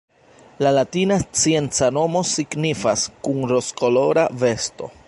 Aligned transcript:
La 0.65 0.71
latina 0.77 1.17
scienca 1.41 1.91
nomo 1.99 2.25
signifas 2.31 3.05
“kun 3.29 3.47
rozkolora 3.55 4.27
vesto”. 4.45 4.95